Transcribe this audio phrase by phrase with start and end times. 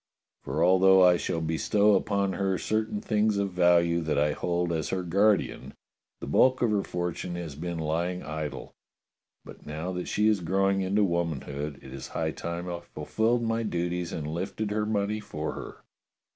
[0.41, 4.73] ^ For although I shall bestow upon her certain things of value that I hold
[4.73, 5.75] as her guardian,
[6.19, 8.73] the bulk of her fortune has been lying idle,
[9.45, 13.61] but now that she is growing into womanhood, it is high time I fulfilled my
[13.61, 15.83] duties and lifted her money for her."